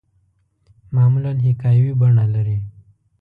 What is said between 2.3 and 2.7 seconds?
لري.